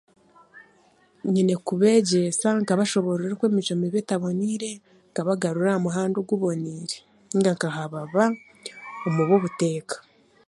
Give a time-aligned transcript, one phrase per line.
[1.33, 4.71] Nyine kubeegyeesa nkabashoboorora oku emicwe mibi etaboneire,
[5.09, 6.97] nkabagarura omu muhanda oguboniire,
[7.29, 8.23] nainga nkahababa
[9.07, 9.97] omu b'obuteeka.